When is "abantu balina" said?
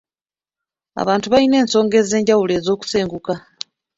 1.01-1.55